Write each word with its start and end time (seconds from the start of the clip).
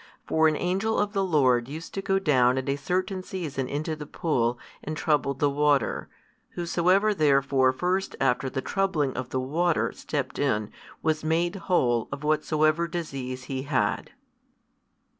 For 0.25 0.47
an 0.47 0.55
angel 0.55 0.97
of 0.97 1.13
the 1.13 1.23
Lord 1.23 1.67
used 1.67 1.93
to 1.93 2.01
go 2.01 2.17
down 2.17 2.57
at 2.57 2.67
a 2.67 2.75
certain 2.75 3.21
season 3.21 3.69
into 3.69 3.95
the 3.95 4.07
pool, 4.07 4.57
and 4.83 4.97
trouble 4.97 5.35
the 5.35 5.47
water: 5.47 6.09
whosoever 6.55 7.13
therefore 7.13 7.71
first 7.71 8.15
after 8.19 8.49
the 8.49 8.63
troubling 8.63 9.15
of 9.15 9.29
the 9.29 9.39
water 9.39 9.91
stepped 9.91 10.39
in 10.39 10.71
was 11.03 11.23
made 11.23 11.55
whole 11.57 12.09
of 12.11 12.23
whatsoever 12.23 12.87
disease 12.87 13.43
he 13.43 13.61
had. 13.61 14.09